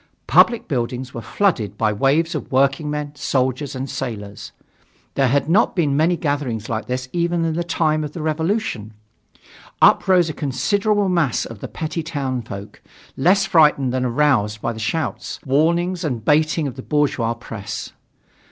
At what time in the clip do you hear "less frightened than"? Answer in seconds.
13.15-14.03